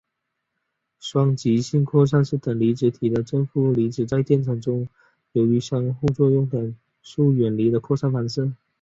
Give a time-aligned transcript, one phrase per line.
[0.99, 4.89] 双极性扩散是等离子体的正负粒子在电场中
[5.33, 8.51] 由于相互作用等速远离的扩散方式。